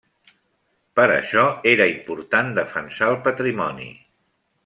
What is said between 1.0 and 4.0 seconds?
això, era important defensar el patrimoni.